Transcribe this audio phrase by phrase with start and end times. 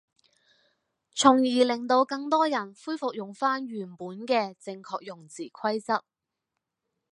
[1.13, 6.03] 從而令到更多人恢復用返原本嘅正確用字規則